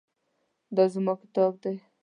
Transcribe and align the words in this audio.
دا 0.75 0.83
زما 0.93 1.13
کتاب 1.21 1.53
دی 1.63 1.75